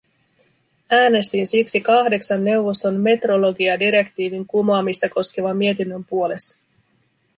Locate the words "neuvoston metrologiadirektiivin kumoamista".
2.43-5.09